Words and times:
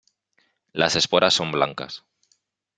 Las 0.73 0.95
esporas 0.95 1.35
son 1.35 1.51
blancas. 1.51 2.03